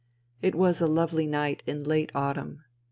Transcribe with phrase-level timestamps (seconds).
[0.41, 2.63] It was a lovely night in late autumn.